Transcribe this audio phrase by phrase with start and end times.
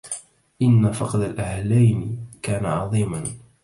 [0.61, 3.23] إن فقد الأهلين كان عظيما